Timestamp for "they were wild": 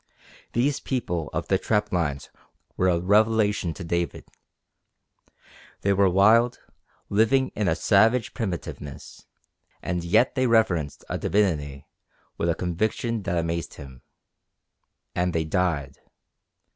5.81-6.59